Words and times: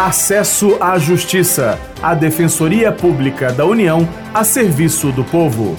Acesso 0.00 0.76
à 0.80 0.96
Justiça, 0.96 1.76
a 2.00 2.14
Defensoria 2.14 2.92
Pública 2.92 3.52
da 3.52 3.66
União 3.66 4.08
a 4.32 4.44
serviço 4.44 5.10
do 5.10 5.24
povo. 5.24 5.76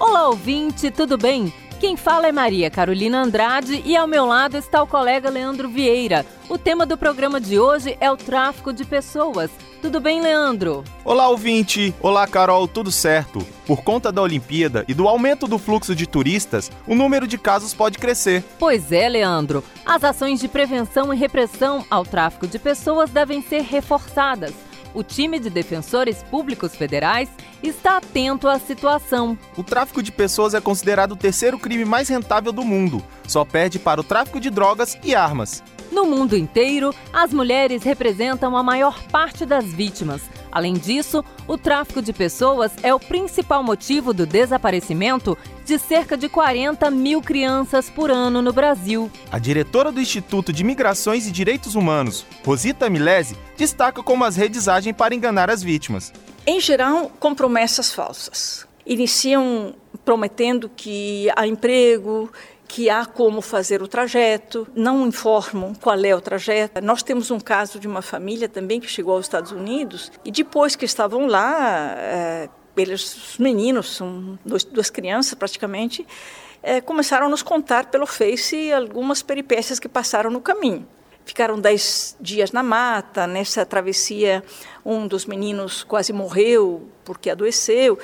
Olá, 0.00 0.26
ouvinte, 0.30 0.90
tudo 0.90 1.16
bem? 1.16 1.54
Quem 1.84 1.98
fala 1.98 2.26
é 2.26 2.32
Maria 2.32 2.70
Carolina 2.70 3.20
Andrade 3.20 3.82
e 3.84 3.94
ao 3.94 4.06
meu 4.06 4.24
lado 4.24 4.56
está 4.56 4.82
o 4.82 4.86
colega 4.86 5.28
Leandro 5.28 5.68
Vieira. 5.68 6.24
O 6.48 6.56
tema 6.56 6.86
do 6.86 6.96
programa 6.96 7.38
de 7.38 7.58
hoje 7.58 7.94
é 8.00 8.10
o 8.10 8.16
tráfico 8.16 8.72
de 8.72 8.86
pessoas. 8.86 9.50
Tudo 9.82 10.00
bem, 10.00 10.22
Leandro? 10.22 10.82
Olá, 11.04 11.28
ouvinte! 11.28 11.94
Olá, 12.00 12.26
Carol, 12.26 12.66
tudo 12.66 12.90
certo? 12.90 13.46
Por 13.66 13.84
conta 13.84 14.10
da 14.10 14.22
Olimpíada 14.22 14.82
e 14.88 14.94
do 14.94 15.06
aumento 15.06 15.46
do 15.46 15.58
fluxo 15.58 15.94
de 15.94 16.06
turistas, 16.06 16.72
o 16.86 16.94
número 16.94 17.26
de 17.26 17.36
casos 17.36 17.74
pode 17.74 17.98
crescer. 17.98 18.42
Pois 18.58 18.90
é, 18.90 19.06
Leandro. 19.06 19.62
As 19.84 20.02
ações 20.02 20.40
de 20.40 20.48
prevenção 20.48 21.12
e 21.12 21.18
repressão 21.18 21.84
ao 21.90 22.02
tráfico 22.02 22.46
de 22.46 22.58
pessoas 22.58 23.10
devem 23.10 23.42
ser 23.42 23.60
reforçadas 23.60 24.54
o 24.94 25.02
time 25.02 25.38
de 25.38 25.50
defensores 25.50 26.22
públicos 26.22 26.74
federais 26.74 27.28
está 27.62 27.98
atento 27.98 28.48
à 28.48 28.58
situação. 28.58 29.36
O 29.56 29.62
tráfico 29.62 30.02
de 30.02 30.12
pessoas 30.12 30.54
é 30.54 30.60
considerado 30.60 31.12
o 31.12 31.16
terceiro 31.16 31.58
crime 31.58 31.84
mais 31.84 32.08
rentável 32.08 32.52
do 32.52 32.64
mundo. 32.64 33.02
Só 33.26 33.44
perde 33.44 33.78
para 33.78 34.00
o 34.00 34.04
tráfico 34.04 34.40
de 34.40 34.48
drogas 34.48 34.96
e 35.02 35.14
armas. 35.14 35.62
No 35.90 36.06
mundo 36.06 36.36
inteiro, 36.36 36.94
as 37.12 37.32
mulheres 37.32 37.82
representam 37.82 38.56
a 38.56 38.62
maior 38.62 39.02
parte 39.04 39.44
das 39.44 39.64
vítimas. 39.66 40.22
Além 40.54 40.74
disso, 40.74 41.24
o 41.48 41.58
tráfico 41.58 42.00
de 42.00 42.12
pessoas 42.12 42.70
é 42.80 42.94
o 42.94 43.00
principal 43.00 43.60
motivo 43.60 44.14
do 44.14 44.24
desaparecimento 44.24 45.36
de 45.66 45.80
cerca 45.80 46.16
de 46.16 46.28
40 46.28 46.88
mil 46.92 47.20
crianças 47.20 47.90
por 47.90 48.08
ano 48.08 48.40
no 48.40 48.52
Brasil. 48.52 49.10
A 49.32 49.38
diretora 49.40 49.90
do 49.90 50.00
Instituto 50.00 50.52
de 50.52 50.62
Migrações 50.62 51.26
e 51.26 51.32
Direitos 51.32 51.74
Humanos, 51.74 52.24
Rosita 52.46 52.88
Milese, 52.88 53.36
destaca 53.56 54.00
como 54.00 54.24
as 54.24 54.36
redes 54.36 54.68
agem 54.68 54.94
para 54.94 55.12
enganar 55.12 55.50
as 55.50 55.60
vítimas. 55.60 56.12
Em 56.46 56.60
geral, 56.60 57.10
com 57.18 57.34
promessas 57.34 57.92
falsas. 57.92 58.64
Iniciam 58.86 59.74
prometendo 60.04 60.70
que 60.76 61.28
há 61.34 61.46
emprego, 61.48 62.30
que 62.74 62.90
há 62.90 63.06
como 63.06 63.40
fazer 63.40 63.82
o 63.82 63.86
trajeto, 63.86 64.66
não 64.74 65.06
informam 65.06 65.72
qual 65.76 66.04
é 66.04 66.12
o 66.12 66.20
trajeto. 66.20 66.80
Nós 66.84 67.04
temos 67.04 67.30
um 67.30 67.38
caso 67.38 67.78
de 67.78 67.86
uma 67.86 68.02
família 68.02 68.48
também 68.48 68.80
que 68.80 68.88
chegou 68.88 69.14
aos 69.14 69.26
Estados 69.26 69.52
Unidos 69.52 70.10
e 70.24 70.32
depois 70.32 70.74
que 70.74 70.84
estavam 70.84 71.28
lá, 71.28 71.94
é, 71.96 72.48
eles, 72.76 73.14
os 73.14 73.38
meninos, 73.38 73.94
são 73.94 74.36
dois, 74.44 74.64
duas 74.64 74.90
crianças 74.90 75.34
praticamente, 75.34 76.04
é, 76.64 76.80
começaram 76.80 77.26
a 77.26 77.28
nos 77.28 77.44
contar 77.44 77.92
pelo 77.92 78.06
Face 78.06 78.72
algumas 78.72 79.22
peripécias 79.22 79.78
que 79.78 79.88
passaram 79.88 80.28
no 80.28 80.40
caminho. 80.40 80.84
Ficaram 81.24 81.60
dez 81.60 82.16
dias 82.20 82.50
na 82.50 82.64
mata, 82.64 83.24
nessa 83.24 83.64
travessia 83.64 84.42
um 84.84 85.06
dos 85.06 85.26
meninos 85.26 85.84
quase 85.84 86.12
morreu 86.12 86.88
porque 87.04 87.30
adoeceu. 87.30 88.00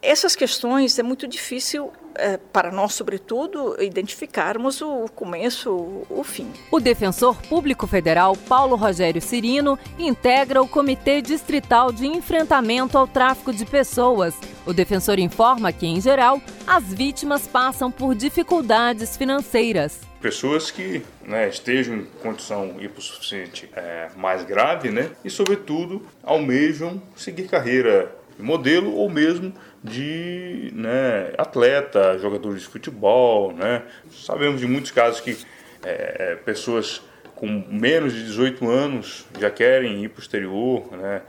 Essas 0.00 0.34
questões 0.34 0.98
é 0.98 1.02
muito 1.02 1.28
difícil 1.28 1.92
é, 2.16 2.36
para 2.36 2.70
nós, 2.70 2.94
sobretudo, 2.94 3.76
identificarmos 3.82 4.80
o 4.80 5.06
começo, 5.14 6.02
o 6.08 6.22
fim. 6.24 6.50
O 6.70 6.80
defensor 6.80 7.40
público 7.42 7.86
federal 7.86 8.36
Paulo 8.36 8.76
Rogério 8.76 9.20
Cirino 9.20 9.78
integra 9.98 10.62
o 10.62 10.68
Comitê 10.68 11.20
Distrital 11.20 11.92
de 11.92 12.06
Enfrentamento 12.06 12.96
ao 12.96 13.06
Tráfico 13.06 13.52
de 13.52 13.64
Pessoas. 13.64 14.34
O 14.66 14.72
defensor 14.72 15.18
informa 15.18 15.72
que, 15.72 15.86
em 15.86 16.00
geral, 16.00 16.40
as 16.66 16.84
vítimas 16.84 17.46
passam 17.46 17.90
por 17.90 18.14
dificuldades 18.14 19.16
financeiras 19.16 20.00
pessoas 20.24 20.70
que 20.70 21.02
né, 21.22 21.50
estejam 21.50 21.96
em 21.96 22.04
condição 22.22 22.76
hipossuficiente 22.80 23.68
é, 23.76 24.08
mais 24.16 24.42
grave, 24.42 24.90
né, 24.90 25.10
e 25.22 25.28
sobretudo 25.28 26.00
almejam 26.22 27.02
seguir 27.14 27.46
carreira 27.46 28.10
de 28.23 28.23
modelo 28.38 28.94
ou 28.94 29.08
mesmo 29.10 29.52
de 29.82 30.70
né, 30.74 31.32
atleta, 31.38 32.18
jogadores 32.18 32.62
de 32.62 32.68
futebol. 32.68 33.52
Né? 33.52 33.82
Sabemos 34.10 34.60
de 34.60 34.66
muitos 34.66 34.90
casos 34.90 35.20
que 35.20 35.36
é, 35.82 36.32
é 36.32 36.36
pessoas 36.36 37.02
com 37.34 37.64
menos 37.68 38.12
de 38.12 38.24
18 38.24 38.68
anos 38.68 39.26
já 39.38 39.50
querem 39.50 40.04
ir 40.04 40.08
para 40.08 40.20
o 40.20 40.22
exterior, 40.22 40.96
né? 40.96 41.22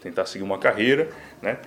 tentar 0.00 0.26
seguir 0.26 0.44
uma 0.44 0.58
carreira, 0.58 1.08
né? 1.42 1.58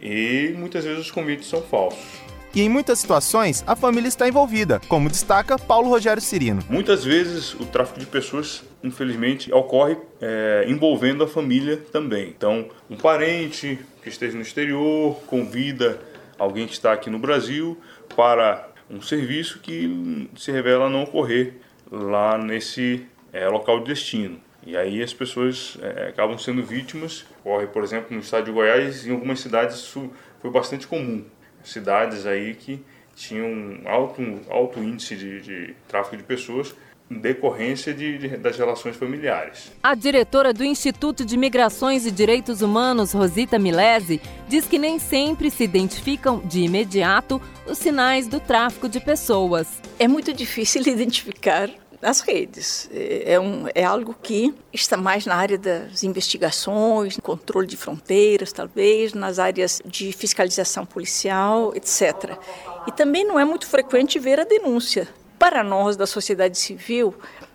e 0.00 0.54
muitas 0.56 0.84
vezes 0.84 1.00
os 1.00 1.10
convites 1.10 1.48
são 1.48 1.62
falsos. 1.62 2.20
E 2.54 2.62
em 2.62 2.68
muitas 2.68 2.98
situações, 2.98 3.62
a 3.66 3.76
família 3.76 4.08
está 4.08 4.26
envolvida, 4.28 4.80
como 4.88 5.08
destaca 5.08 5.56
Paulo 5.56 5.88
Rogério 5.88 6.20
Cirino. 6.20 6.62
Muitas 6.68 7.04
vezes 7.04 7.54
o 7.54 7.64
tráfico 7.64 8.00
de 8.00 8.06
pessoas, 8.06 8.64
infelizmente, 8.82 9.52
ocorre 9.52 9.96
é, 10.20 10.64
envolvendo 10.66 11.24
a 11.24 11.28
família 11.28 11.76
também. 11.76 12.28
Então, 12.28 12.68
um 12.88 12.96
parente 12.96 13.78
que 14.02 14.08
esteja 14.08 14.36
no 14.36 14.42
exterior 14.42 15.14
convida 15.26 16.00
alguém 16.38 16.66
que 16.66 16.72
está 16.72 16.92
aqui 16.92 17.10
no 17.10 17.18
Brasil 17.18 17.78
para 18.16 18.68
um 18.90 19.02
serviço 19.02 19.60
que 19.60 20.28
se 20.36 20.50
revela 20.50 20.88
não 20.88 21.02
ocorrer 21.02 21.54
lá 21.90 22.38
nesse 22.38 23.06
é, 23.32 23.48
local 23.48 23.80
de 23.80 23.86
destino. 23.86 24.40
E 24.66 24.76
aí 24.76 25.02
as 25.02 25.12
pessoas 25.12 25.78
é, 25.80 26.08
acabam 26.08 26.38
sendo 26.38 26.62
vítimas. 26.62 27.24
Ocorre, 27.44 27.66
por 27.66 27.82
exemplo, 27.82 28.14
no 28.14 28.20
estado 28.20 28.44
de 28.44 28.52
Goiás, 28.52 29.06
em 29.06 29.12
algumas 29.12 29.40
cidades 29.40 29.76
isso 29.76 30.10
foi 30.40 30.50
bastante 30.50 30.86
comum 30.86 31.24
cidades 31.62 32.26
aí 32.26 32.54
que 32.54 32.82
tinham 33.14 33.80
alto, 33.86 34.22
alto 34.48 34.80
índice 34.80 35.16
de, 35.16 35.40
de 35.40 35.74
tráfico 35.88 36.16
de 36.16 36.22
pessoas 36.22 36.74
em 37.10 37.18
decorrência 37.18 37.92
de, 37.92 38.18
de, 38.18 38.28
das 38.36 38.56
relações 38.56 38.94
familiares. 38.94 39.72
A 39.82 39.94
diretora 39.96 40.52
do 40.52 40.64
Instituto 40.64 41.24
de 41.24 41.36
Migrações 41.36 42.06
e 42.06 42.10
Direitos 42.10 42.62
Humanos, 42.62 43.12
Rosita 43.12 43.58
Milese, 43.58 44.20
diz 44.48 44.66
que 44.66 44.78
nem 44.78 44.98
sempre 44.98 45.50
se 45.50 45.64
identificam 45.64 46.38
de 46.38 46.60
imediato 46.60 47.42
os 47.66 47.78
sinais 47.78 48.28
do 48.28 48.38
tráfico 48.38 48.88
de 48.88 49.00
pessoas. 49.00 49.66
É 49.98 50.06
muito 50.06 50.32
difícil 50.32 50.82
identificar 50.86 51.68
nas 52.00 52.20
redes. 52.20 52.88
É, 52.92 53.34
é, 53.34 53.40
um, 53.40 53.66
é 53.74 53.84
algo 53.84 54.14
que 54.22 54.54
está 54.72 54.96
mais 54.96 55.26
na 55.26 55.34
área 55.34 55.58
das 55.58 56.02
investigações, 56.02 57.18
controle 57.18 57.66
de 57.66 57.76
fronteiras, 57.76 58.52
talvez, 58.52 59.12
nas 59.12 59.38
áreas 59.38 59.82
de 59.84 60.12
fiscalização 60.12 60.86
policial, 60.86 61.74
etc. 61.74 62.38
E 62.86 62.92
também 62.92 63.24
não 63.24 63.38
é 63.38 63.44
muito 63.44 63.66
frequente 63.66 64.18
ver 64.18 64.40
a 64.40 64.44
denúncia. 64.44 65.08
Para 65.40 65.64
nós, 65.64 65.96
da 65.96 66.06
sociedade 66.06 66.58
civil, 66.58 67.14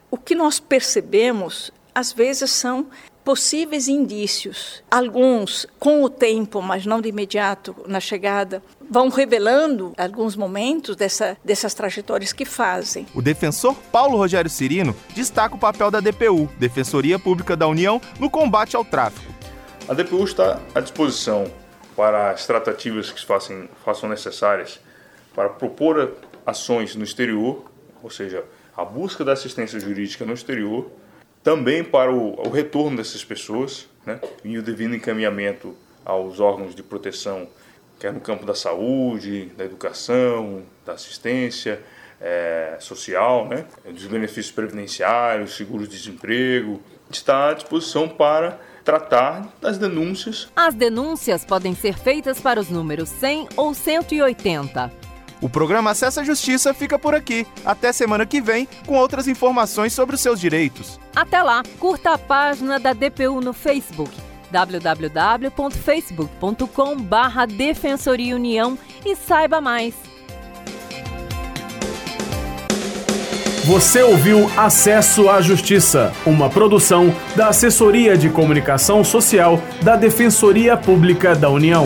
o 0.09 0.17
que 0.17 0.33
nós 0.33 0.59
percebemos, 0.59 1.71
às 1.93 2.11
vezes, 2.11 2.49
são 2.49 2.87
possíveis 3.23 3.87
indícios, 3.87 4.83
alguns 4.89 5.67
com 5.79 6.03
o 6.03 6.09
tempo, 6.09 6.63
mas 6.63 6.83
não 6.83 6.99
de 6.99 7.09
imediato 7.09 7.75
na 7.85 7.99
chegada, 7.99 8.63
vão 8.89 9.09
revelando 9.09 9.93
alguns 9.99 10.35
momentos 10.35 10.95
dessa, 10.95 11.37
dessas 11.45 11.75
trajetórias 11.75 12.33
que 12.33 12.43
fazem. 12.43 13.05
O 13.13 13.21
defensor 13.21 13.75
Paulo 13.91 14.17
Rogério 14.17 14.49
Cirino 14.49 14.95
destaca 15.13 15.53
o 15.53 15.59
papel 15.59 15.91
da 15.91 15.99
DPU, 15.99 16.49
Defensoria 16.57 17.19
Pública 17.19 17.55
da 17.55 17.67
União, 17.67 18.01
no 18.19 18.31
combate 18.31 18.75
ao 18.75 18.83
tráfico. 18.83 19.31
A 19.87 19.93
DPU 19.93 20.23
está 20.23 20.59
à 20.73 20.79
disposição 20.79 21.45
para 21.95 22.31
as 22.31 22.47
tratativas 22.47 23.11
que 23.11 23.23
façam, 23.23 23.69
façam 23.85 24.09
necessárias 24.09 24.79
para 25.35 25.49
propor 25.49 26.15
ações 26.45 26.95
no 26.95 27.03
exterior, 27.03 27.74
ou 28.05 28.11
seja, 28.11 28.45
a 28.77 28.85
busca 28.85 29.25
da 29.25 29.33
assistência 29.33 29.79
jurídica 29.79 30.23
no 30.25 30.33
exterior, 30.33 30.91
também 31.43 31.83
para 31.83 32.13
o, 32.13 32.39
o 32.39 32.51
retorno 32.51 32.97
dessas 32.97 33.25
pessoas 33.25 33.89
né, 34.05 34.19
e 34.43 34.59
o 34.59 34.61
devido 34.61 34.93
encaminhamento 34.95 35.75
aos 36.05 36.39
órgãos 36.39 36.75
de 36.75 36.83
proteção, 36.83 37.47
quer 37.99 38.13
no 38.13 38.19
campo 38.19 38.45
da 38.45 38.53
saúde, 38.53 39.47
da 39.57 39.65
educação, 39.65 40.61
da 40.85 40.93
assistência 40.93 41.81
é, 42.21 42.77
social, 42.79 43.47
né, 43.47 43.65
dos 43.83 44.05
benefícios 44.05 44.51
previdenciários, 44.51 45.57
seguros 45.57 45.89
de 45.89 45.97
desemprego, 45.97 46.79
está 47.09 47.49
à 47.49 47.53
disposição 47.53 48.07
para 48.07 48.59
tratar 48.83 49.51
das 49.59 49.79
denúncias. 49.79 50.47
As 50.55 50.75
denúncias 50.75 51.43
podem 51.43 51.73
ser 51.73 51.97
feitas 51.97 52.39
para 52.39 52.59
os 52.59 52.69
números 52.69 53.09
100 53.09 53.49
ou 53.57 53.73
180. 53.73 55.14
O 55.41 55.49
programa 55.49 55.91
Acesso 55.91 56.19
à 56.19 56.23
Justiça 56.23 56.73
fica 56.73 56.97
por 56.97 57.13
aqui. 57.13 57.45
Até 57.65 57.91
semana 57.91 58.25
que 58.25 58.41
vem 58.41 58.67
com 58.85 58.95
outras 58.95 59.27
informações 59.27 59.91
sobre 59.93 60.15
os 60.15 60.21
seus 60.21 60.39
direitos. 60.39 60.99
Até 61.15 61.43
lá, 61.43 61.61
curta 61.79 62.13
a 62.13 62.17
página 62.17 62.79
da 62.79 62.93
DPU 62.93 63.41
no 63.41 63.53
Facebook 63.53 64.11
www.facebook.com 64.51 66.97
barra 66.97 67.45
Defensoria 67.45 68.35
União 68.35 68.77
e 69.05 69.15
saiba 69.15 69.59
mais. 69.59 69.93
Você 73.65 74.03
ouviu 74.03 74.47
Acesso 74.55 75.27
à 75.27 75.41
Justiça, 75.41 76.13
uma 76.23 76.47
produção 76.49 77.11
da 77.35 77.47
Assessoria 77.47 78.15
de 78.15 78.29
Comunicação 78.29 79.03
Social 79.03 79.59
da 79.81 79.95
Defensoria 79.95 80.77
Pública 80.77 81.35
da 81.35 81.49
União. 81.49 81.85